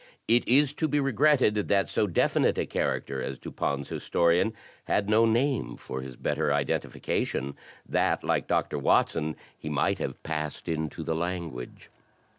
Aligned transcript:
It 0.27 0.47
is 0.47 0.73
to 0.81 0.87
be 0.87 0.99
regretted 0.99 1.53
that 1.67 1.87
so 1.87 2.07
definite 2.07 2.57
a 2.57 2.65
character 2.65 3.21
as 3.21 3.37
Dupin's 3.37 3.89
historian 3.89 4.51
had 4.85 5.07
no 5.07 5.27
name 5.27 5.77
for 5.77 6.01
his 6.01 6.15
better 6.15 6.51
identification, 6.51 7.55
that 7.85 8.23
like 8.23 8.47
Doctor 8.47 8.79
Watson 8.79 9.35
he 9.55 9.69
might 9.69 9.99
have 9.99 10.23
"passed 10.23 10.67
into 10.67 11.03
the 11.03 11.13
language." 11.13 11.91